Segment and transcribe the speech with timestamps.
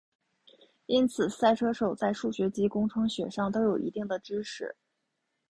[0.87, 4.75] 因此赛车手在数学及工程学上都有一定的知识。